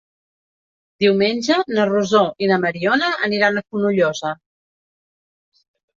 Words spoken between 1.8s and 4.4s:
Rosó i na Mariona aniran a Fonollosa.